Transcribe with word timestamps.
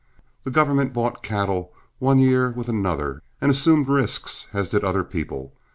The 0.45 0.49
government 0.49 0.93
bought 0.93 1.21
cattle 1.21 1.71
one 1.99 2.17
year 2.17 2.49
with 2.49 2.67
another, 2.67 3.21
and 3.39 3.51
assumed 3.51 3.87
risks 3.87 4.47
as 4.51 4.71
did 4.71 4.83
other 4.83 5.03
people. 5.03 5.53